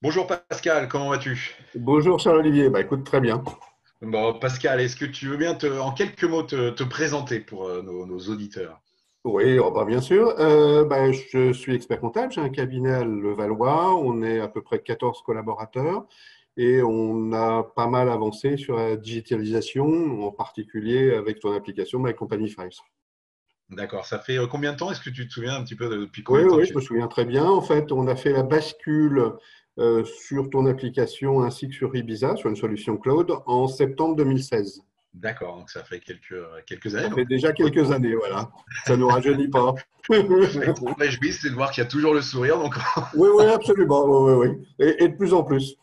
[0.00, 1.56] Bonjour Pascal, comment vas-tu?
[1.74, 3.42] Bonjour Charles-Olivier, bah, écoute très bien.
[4.00, 7.82] Bon, Pascal, est-ce que tu veux bien te, en quelques mots te, présenter pour euh,
[7.82, 8.80] nos, auditeurs?
[9.24, 10.38] Oui, oh, bah, bien sûr.
[10.38, 14.62] Euh, bah, je suis expert comptable, j'ai un cabinet à Levallois, on est à peu
[14.62, 16.06] près 14 collaborateurs
[16.56, 22.14] et on a pas mal avancé sur la digitalisation, en particulier avec ton application My
[22.14, 22.70] Company Files.
[23.70, 24.06] D'accord.
[24.06, 24.90] Ça fait euh, combien de temps?
[24.90, 26.80] Est-ce que tu te souviens un petit peu depuis combien de temps Oui, je me
[26.80, 27.44] souviens très bien.
[27.44, 29.32] En fait, on a fait la bascule
[29.78, 34.82] euh, sur ton application ainsi que sur Ibiza, sur une solution cloud, en septembre 2016.
[35.14, 37.08] D'accord, donc ça fait quelques, quelques années.
[37.08, 38.50] Ça fait déjà quelques années, voilà.
[38.84, 39.74] Ça ne nous rajeunit pas.
[40.10, 42.58] je me réjouis, c'est de voir qu'il y a toujours le sourire.
[42.58, 42.74] Donc...
[43.14, 44.04] oui, oui, absolument.
[44.04, 45.76] Oui, oui, Et, et de plus en plus.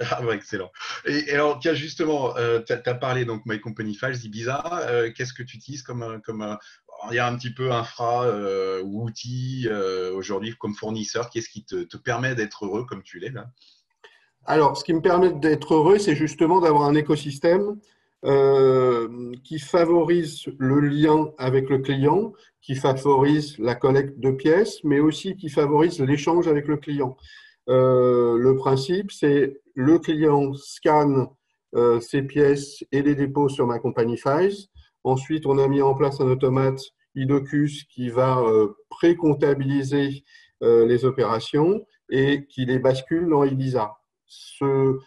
[0.00, 0.70] Ah, excellent.
[1.06, 4.62] Et, alors, tiens, justement, euh, tu as, parlé donc My Company Files, Ibiza.
[4.88, 6.56] Euh, qu'est-ce que tu utilises comme, comme
[7.10, 9.68] il y a un petit peu infra euh, ou outil
[10.14, 13.46] aujourd'hui comme fournisseur Qu'est-ce qui te, permet d'être heureux comme tu l'es là?
[14.46, 17.78] Alors, ce qui me permet d'être heureux, c'est justement d'avoir un écosystème
[19.42, 25.36] qui favorise le lien avec le client, qui favorise la collecte de pièces, mais aussi
[25.36, 27.16] qui favorise l'échange avec le client.
[27.68, 31.26] Euh, le principe, c'est le client scanne
[31.74, 34.68] euh, ses pièces et les dépose sur ma compagnie Files.
[35.02, 36.80] Ensuite, on a mis en place un automate
[37.14, 40.24] Idocus qui va euh, pré-comptabiliser
[40.60, 43.98] les opérations et qui les bascule dans Ibiza.
[44.24, 44.98] Ce,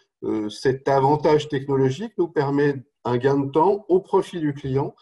[0.50, 4.94] cet avantage technologique nous permet un gain de temps au profit du client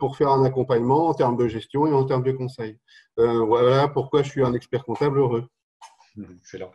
[0.00, 2.78] pour faire un accompagnement en termes de gestion et en termes de conseil.
[3.18, 5.46] voilà pourquoi je suis un expert comptable heureux.
[6.38, 6.72] Excellent.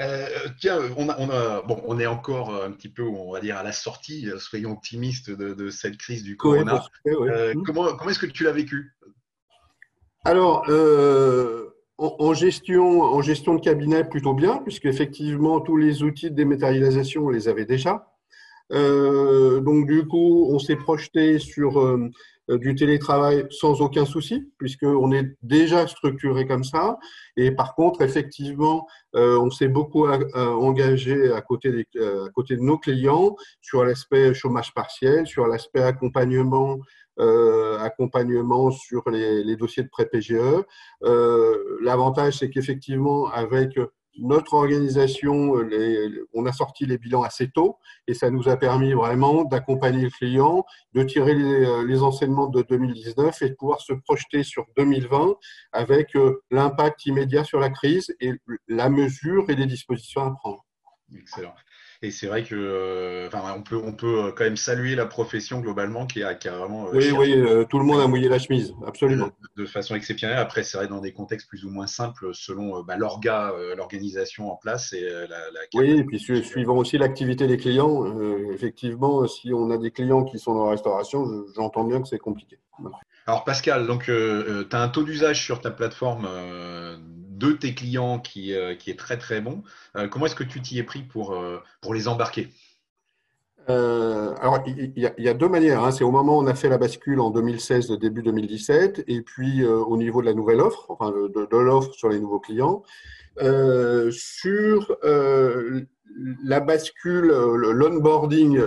[0.00, 0.28] Euh,
[0.60, 3.72] tiens, on, a, bon, on est encore un petit peu, on va dire, à la
[3.72, 6.84] sortie, soyons optimistes, de, cette crise du corona.
[7.06, 7.62] Euh, mmh.
[7.64, 8.94] Comment, comment est-ce que tu l'as vécu?
[10.24, 11.66] Alors, euh,
[11.98, 17.26] en, gestion, en gestion de cabinet, plutôt bien, puisque effectivement, tous les outils de dématérialisation,
[17.26, 18.08] on les avait déjà.
[18.70, 22.10] donc, du coup, on s'est projeté sur euh,
[22.48, 26.98] du télétravail sans aucun souci, puisqu'on est déjà structuré comme ça.
[27.36, 28.86] Et par contre, effectivement,
[29.16, 33.84] euh, on s'est beaucoup euh, engagé à côté, des, à côté de nos clients sur
[33.84, 36.78] l'aspect chômage partiel, sur l'aspect accompagnement
[37.20, 40.64] euh, accompagnement sur les, les, dossiers de pré-PGE.
[41.04, 43.78] Euh, L'avantage, c'est qu'effectivement, avec
[44.18, 48.92] notre organisation, euh, on a sorti les bilans assez tôt et ça nous a permis
[48.92, 53.92] vraiment d'accompagner le client, de tirer les, euh, enseignements de 2019 et de pouvoir se
[53.92, 55.34] projeter sur 2020
[55.72, 58.32] avec euh, l'impact immédiat sur la crise et
[58.68, 60.64] la mesure et les dispositions à prendre.
[61.16, 61.54] Excellent.
[62.04, 65.60] Et c'est vrai que, euh, on peut, on peut euh, quand même saluer la profession
[65.60, 66.88] globalement qui a, qui a vraiment.
[66.88, 69.30] Euh, oui, oui, tout le monde a mouillé la chemise, absolument.
[69.56, 70.36] De, façon exceptionnelle.
[70.36, 74.56] Après, c'est vrai dans des contextes plus ou moins simples selon bah, l'orga, l'organisation en
[74.56, 75.38] place et la.
[75.76, 78.04] oui, et puis suivant aussi l'activité des clients.
[78.52, 81.24] effectivement, si on a des clients qui sont dans la restauration,
[81.56, 82.58] j'entends bien que c'est compliqué.
[83.26, 86.28] Alors Pascal, donc tu as un taux d'usage sur ta plateforme
[87.38, 89.62] de tes clients qui, euh, qui est très très bon.
[89.96, 92.48] Euh, comment est-ce que tu t'y es pris pour, euh, pour les embarquer?
[93.66, 95.82] Alors, il y, a deux manières.
[95.82, 95.90] Hein.
[95.90, 99.64] C'est au moment où on a fait la bascule en 2016, début 2017, et puis
[99.64, 102.82] au niveau de la nouvelle offre, enfin de, l'offre sur les nouveaux clients.
[104.10, 104.98] sur
[106.44, 108.60] la bascule, l'onboarding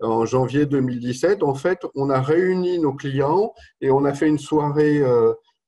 [0.00, 4.38] en janvier 2017, en fait, on a réuni nos clients et on a fait une
[4.38, 5.02] soirée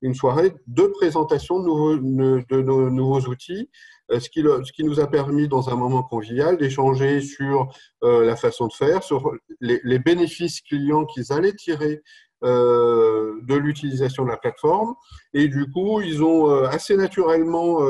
[0.06, 3.68] une soirée de présentation de, nos nouveaux outils,
[4.12, 7.68] euh, ce qui, ce qui, nous a permis, dans un moment convivial, d'échanger sur
[8.04, 12.02] euh, la façon de faire, sur les, bénéfices clients qu'ils allaient tirer
[12.44, 14.94] euh, de l'utilisation de la plateforme.
[15.34, 17.80] Et du coup, ils ont assez naturellement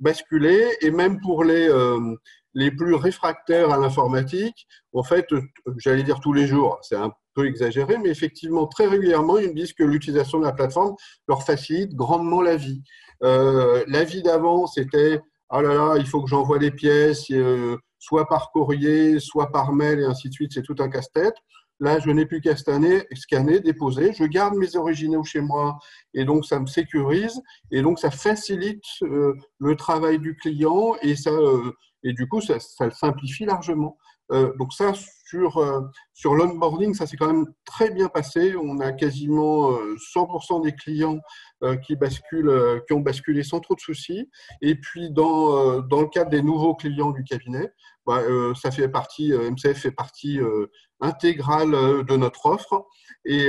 [0.00, 1.68] basculé, et même pour les,
[2.54, 5.26] les plus réfractaires à l'informatique, en fait,
[5.78, 9.54] j'allais dire tous les jours, c'est un peu exagéré, mais effectivement, très régulièrement, ils me
[9.54, 10.94] disent que l'utilisation de la plateforme
[11.28, 12.82] leur facilite grandement la vie.
[13.22, 15.20] Euh, la vie d'avant, c'était
[15.54, 19.72] ah là là, il faut que j'envoie les pièces, euh, soit par courrier, soit par
[19.72, 21.34] mail, et ainsi de suite, c'est tout un casse-tête.
[21.78, 24.12] Là, je n'ai plus qu'à scanner, scanner, déposer.
[24.14, 25.78] Je garde mes originaux chez moi
[26.14, 31.16] et donc ça me sécurise et donc ça facilite euh, le travail du client et,
[31.16, 31.72] ça, euh,
[32.04, 33.96] et du coup, ça, ça le simplifie largement.
[34.30, 34.92] Euh, donc ça,
[35.26, 35.80] sur, euh,
[36.14, 38.54] sur l'onboarding, ça s'est quand même très bien passé.
[38.56, 41.18] On a quasiment 100% euh, des clients
[41.84, 44.28] qui, basculent, qui ont basculé sans trop de soucis.
[44.60, 47.72] Et puis, dans, dans le cadre des nouveaux clients du cabinet,
[48.04, 48.20] bah,
[48.60, 50.40] ça fait partie, MCF fait partie
[51.00, 51.70] intégrale
[52.04, 52.84] de notre offre.
[53.24, 53.48] Et,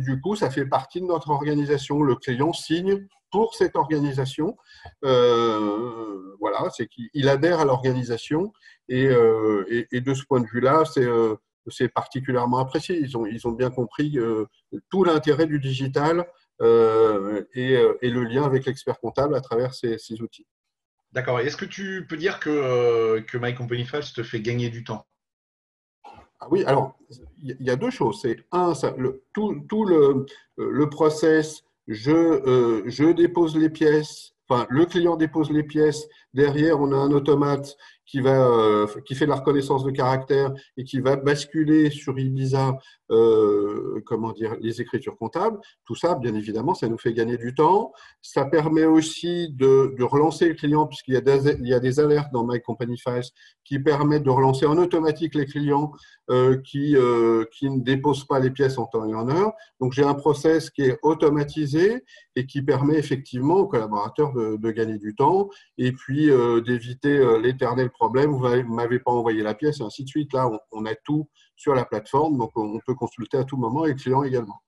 [0.00, 2.02] du coup, ça fait partie de notre organisation.
[2.02, 4.56] Le client signe pour cette organisation.
[5.04, 8.52] Euh, voilà, c'est qu'il adhère à l'organisation
[8.88, 9.06] et,
[9.70, 11.06] et, de ce point de vue-là, c'est
[11.70, 12.98] c'est particulièrement apprécié.
[12.98, 14.18] Ils ont, ils ont bien compris
[14.90, 16.26] tout l'intérêt du digital
[16.60, 20.46] et, et, le lien avec l'expert comptable à travers ces, ces outils.
[21.12, 21.40] D'accord.
[21.40, 25.06] Est-ce que tu peux dire que, que My Company Files te fait gagner du temps?
[26.40, 26.96] Ah oui, alors,
[27.42, 28.20] il y a deux choses.
[28.22, 30.26] C'est un, le, tout, tout, le,
[30.56, 36.80] le process, je, euh, je dépose les pièces, enfin, le client dépose les pièces, derrière,
[36.80, 37.76] on a un automate
[38.08, 42.76] qui, va, euh, qui fait la reconnaissance de caractère et qui va basculer sur Ibiza
[43.10, 45.58] euh, comment dire, les écritures comptables.
[45.84, 47.92] Tout ça, bien évidemment, ça nous fait gagner du temps.
[48.20, 51.80] Ça permet aussi de, de relancer le client, puisqu'il y, a des, il y a
[51.80, 53.30] des alertes dans My Company Files
[53.64, 55.92] qui permettent de relancer en automatique les clients
[56.30, 59.52] euh, qui, euh, qui ne déposent pas les pièces en temps et en heure.
[59.80, 62.04] Donc, j'ai un process qui est automatisé
[62.36, 67.16] et qui permet effectivement aux collaborateurs de, de gagner du temps et puis euh, d'éviter
[67.16, 70.32] euh, l'éternel problème, vous ne m'avez pas envoyé la pièce, et ainsi de suite.
[70.32, 73.90] Là, on, a tout sur la plateforme, donc on peut consulter à tout moment et
[73.90, 74.62] le client également.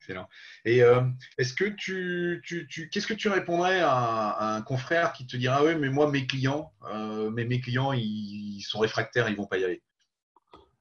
[0.00, 0.28] Excellent.
[0.64, 1.00] Et euh,
[1.38, 5.64] est-ce que tu, tu, qu'est-ce que tu répondrais à, un confrère qui te dira ah
[5.64, 6.72] oui, mais moi mes clients,
[7.32, 9.82] mais mes clients ils, sont réfractaires, ils vont pas y aller?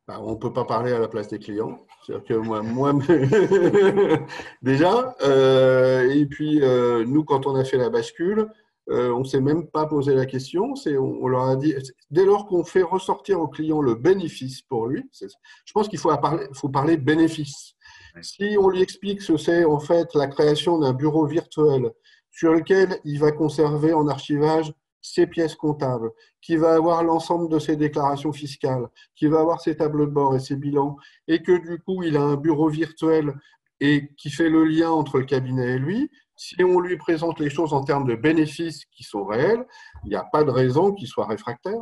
[0.08, 1.84] Bah, on ne peut pas parler à la place des clients.
[2.06, 2.94] C'est-à-dire que moi, moi
[4.62, 6.60] déjà, et puis
[7.08, 8.48] nous, quand on a fait la bascule,
[8.90, 10.74] euh, on ne s'est même pas posé la question.
[10.86, 11.74] On, on, leur a dit,
[12.12, 16.16] dès lors qu'on fait ressortir au client le bénéfice pour lui, je pense qu'il faut
[16.18, 17.74] parler, faut parler bénéfice.
[18.22, 21.92] Si on lui explique ce que c'est en fait la création d'un bureau virtuel
[22.32, 26.12] sur lequel il va conserver en archivage ses pièces comptables,
[26.42, 30.36] qui va avoir l'ensemble de ses déclarations fiscales, qui va avoir ses tableaux de bord
[30.36, 30.98] et ses bilans,
[31.28, 33.34] et que du coup il a un bureau virtuel
[33.80, 37.50] et qui fait le lien entre le cabinet et lui, si on lui présente les
[37.50, 39.66] choses en termes de bénéfices qui sont réels,
[40.04, 41.82] il n'y a pas de raison qu'il soit réfractaire.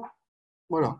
[0.69, 0.97] Voilà.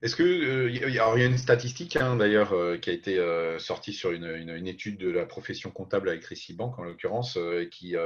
[0.00, 3.58] Est-ce que euh, il y, a une statistique hein, d'ailleurs euh, qui a été euh,
[3.58, 6.24] sortie sur une, étude de la profession comptable avec
[6.54, 7.36] Bank en l'occurrence
[7.72, 7.96] qui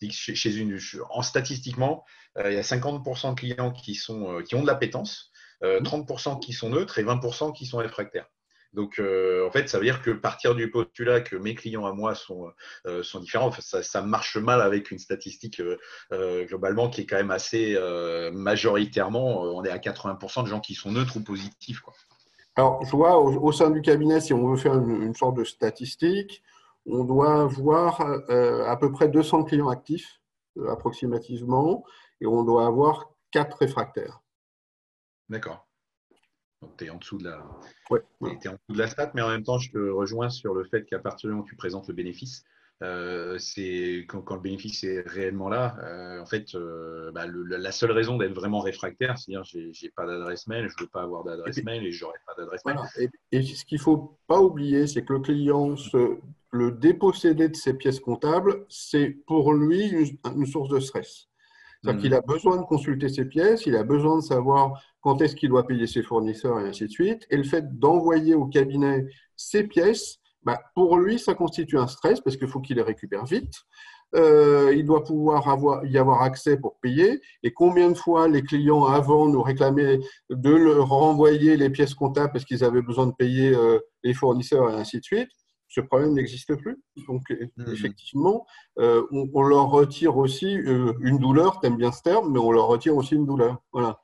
[0.00, 0.78] dit que chez, une
[1.10, 2.04] en statistiquement
[2.42, 5.30] il y a 50% de clients qui sont qui ont de l'appétence,
[5.62, 8.30] 30% qui sont neutres et 20% qui sont réfractaires.
[8.72, 11.92] Donc, euh, en fait, ça veut dire que partir du postulat que mes clients à
[11.92, 12.50] moi sont,
[12.86, 15.60] euh, sont différents, ça, marche mal avec une statistique
[16.12, 17.78] euh, globalement qui est quand même assez
[18.32, 21.80] majoritairement, on est à 80% de gens qui sont neutres ou positifs.
[21.80, 21.94] Quoi.
[22.56, 26.42] Alors, je vois au, sein du cabinet, si on veut faire une, sorte de statistique,
[26.86, 30.20] on doit avoir à peu près 200 clients actifs
[30.68, 31.84] approximativement
[32.20, 34.20] et on doit avoir 4 réfractaires.
[35.28, 35.66] D'accord.
[36.62, 37.44] Donc, tu es en dessous de la.
[37.90, 40.84] en dessous de la stat, mais en même temps, je te rejoins sur le fait
[40.84, 42.44] qu'à partir du moment où tu présentes le bénéfice,
[42.82, 47.92] euh, c'est quand, le bénéfice est réellement là, euh, en fait, euh, bah, la seule
[47.92, 51.62] raison d'être vraiment réfractaire, c'est-à-dire j'ai, j'ai pas d'adresse mail, je veux pas avoir d'adresse
[51.62, 52.78] mail et j'aurai pas d'adresse mail.
[53.30, 56.18] Et, ce qu'il faut pas oublier, c'est que le client, se,
[56.50, 59.88] le déposséder de ses pièces comptables, c'est pour lui
[60.34, 61.28] une source de stress.
[61.82, 65.34] C'est-à-dire qu'il a besoin de consulter ses pièces, il a besoin de savoir quand est-ce
[65.34, 67.26] qu'il doit payer ses fournisseurs et ainsi de suite.
[67.30, 69.06] Et le fait d'envoyer au cabinet
[69.36, 73.24] ses pièces, bah, pour lui, ça constitue un stress parce qu'il faut qu'il les récupère
[73.24, 73.54] vite.
[74.14, 77.20] Euh, il doit pouvoir avoir, y avoir accès pour payer.
[77.42, 79.98] Et combien de fois les clients avant nous réclamaient
[80.30, 84.70] de leur renvoyer les pièces comptables parce qu'ils avaient besoin de payer euh, les fournisseurs
[84.70, 85.30] et ainsi de suite
[85.72, 86.82] ce problème n'existe plus.
[87.08, 87.72] Donc, mmh.
[87.72, 88.46] effectivement,
[88.78, 92.52] euh, on, leur retire aussi euh, une douleur, tu aimes bien ce terme, mais on
[92.52, 93.56] leur retire aussi une douleur.
[93.72, 93.98] Voilà.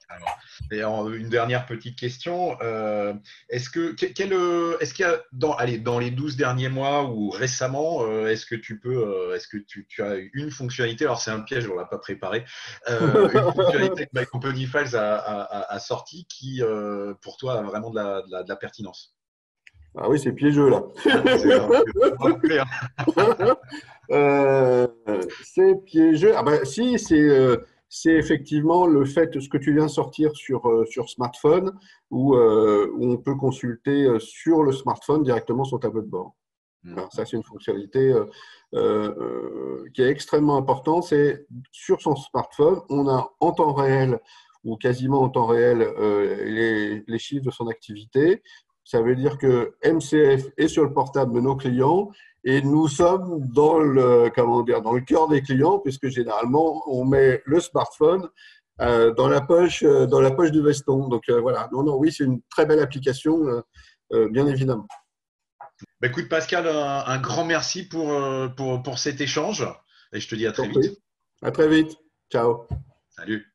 [0.72, 2.56] et une dernière petite question.
[2.62, 3.12] Euh,
[3.50, 4.32] est-ce que quel,
[4.80, 8.54] est-ce qu'il y a dans, allez, dans les 12 derniers mois ou récemment, est-ce que
[8.54, 11.84] tu peux, est-ce que tu, as une fonctionnalité, alors c'est un piège, on ne l'a
[11.84, 12.44] pas préparé,
[12.88, 16.62] une fonctionnalité que My Company Files a, sorti qui,
[17.20, 19.17] pour toi, a vraiment de la pertinence?
[19.96, 20.84] Ah oui, c'est piégeux là.
[24.10, 24.86] euh,
[25.42, 26.32] c'est piégeux.
[26.36, 27.56] Ah ben si, c'est euh,
[27.88, 31.72] c'est effectivement le fait, ce que tu viens de sortir sur, euh, sur smartphone,
[32.10, 36.34] où, où, on peut consulter sur le smartphone directement son tableau de bord.
[36.84, 36.92] Hmm.
[36.92, 38.14] Alors, ça, c'est une fonctionnalité
[38.72, 41.04] qui est extrêmement importante.
[41.04, 44.20] C'est sur son smartphone, on a en temps réel
[44.64, 45.78] ou quasiment en temps réel
[46.44, 48.42] les, les chiffres de son activité.
[48.88, 52.10] Ça veut dire que MCF est sur le portable de nos clients
[52.42, 57.04] et nous sommes dans le, comment dire, dans le cœur des clients puisque généralement, on
[57.04, 58.30] met le smartphone
[58.80, 61.08] euh, dans, la poche, euh, dans la poche du veston.
[61.08, 63.62] Donc euh, voilà, non, non, oui, c'est une très belle application,
[64.10, 64.88] bien évidemment.
[66.00, 68.18] Bah, écoute Pascal, un, grand merci pour,
[68.56, 69.66] pour, pour cet échange.
[70.14, 70.98] Et je te dis à très vite.
[71.42, 71.94] À très vite.
[72.32, 72.66] Ciao.
[73.10, 73.52] Salut.